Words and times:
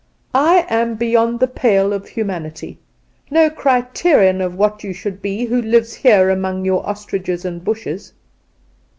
I 0.33 0.65
am 0.67 0.95
beyond 0.95 1.39
the 1.41 1.47
pale 1.47 1.93
of 1.93 2.07
humanity; 2.09 2.79
no 3.29 3.51
criterion 3.51 4.41
of 4.41 4.55
what 4.55 4.83
you 4.83 4.93
should 4.95 5.21
be 5.21 5.45
who 5.45 5.61
live 5.61 5.93
here 5.93 6.31
among 6.31 6.65
your 6.65 6.83
ostriches 6.89 7.45
and 7.45 7.63
bushes." 7.63 8.11